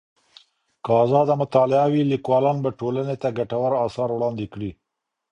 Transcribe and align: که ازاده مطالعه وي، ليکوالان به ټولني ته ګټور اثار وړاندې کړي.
که 0.83 0.91
ازاده 1.03 1.33
مطالعه 1.41 1.85
وي، 1.91 2.01
ليکوالان 2.11 2.57
به 2.63 2.69
ټولني 2.79 3.15
ته 3.21 3.29
ګټور 3.37 3.71
اثار 3.85 4.09
وړاندې 4.13 4.45
کړي. 4.53 4.71